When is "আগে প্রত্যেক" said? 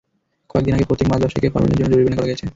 0.77-1.07